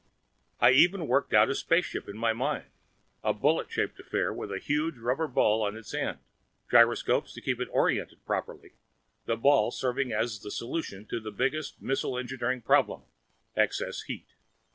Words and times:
I 0.59 0.71
even 0.71 1.07
worked 1.07 1.31
out 1.31 1.51
a 1.51 1.53
spaceship 1.53 2.09
in 2.09 2.17
my 2.17 2.33
mind, 2.33 2.71
a 3.23 3.33
bullet 3.35 3.69
shaped 3.69 3.99
affair 3.99 4.33
with 4.33 4.51
a 4.51 4.57
huge 4.57 4.97
rubber 4.97 5.27
ball 5.27 5.61
on 5.63 5.77
its 5.77 5.93
end, 5.93 6.17
gyroscopes 6.71 7.35
to 7.35 7.39
keep 7.41 7.59
it 7.61 7.69
oriented 7.71 8.25
properly, 8.25 8.71
the 9.25 9.37
ball 9.37 9.69
serving 9.69 10.11
as 10.11 10.41
solution 10.57 11.05
to 11.05 11.19
that 11.19 11.37
biggest 11.37 11.75
of 11.75 11.83
missile 11.83 12.17
engineering 12.17 12.63
problems, 12.63 13.05
excess 13.55 14.01
heat. 14.01 14.29